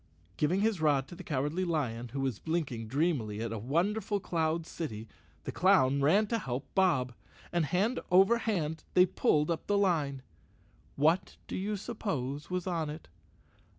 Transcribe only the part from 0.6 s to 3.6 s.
his rod to the Cowardly Lion, who was blinking dreamily at a